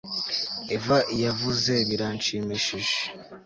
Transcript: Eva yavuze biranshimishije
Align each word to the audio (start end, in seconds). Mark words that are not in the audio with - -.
Eva 0.75 0.97
yavuze 1.23 1.73
biranshimishije 1.89 2.97